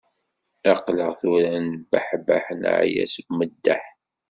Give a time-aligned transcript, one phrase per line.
[0.71, 3.81] Aql-aɣ tura nebbeḥbeḥ, neɛya seg umeddeḥ